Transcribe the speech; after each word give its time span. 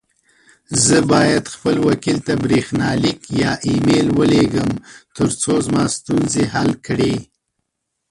زه 0.85 0.97
بايد 1.11 1.45
خپل 1.53 1.75
وکيل 1.87 2.17
ته 2.27 2.33
بريښناليک 2.43 3.19
يا 3.41 3.51
اى 3.65 3.75
ميل 3.85 4.07
وليږم، 4.19 4.71
ترڅو 5.17 5.53
زما 5.65 5.83
ستونزي 5.97 6.43
حل 6.53 6.71
کړې. 6.85 7.13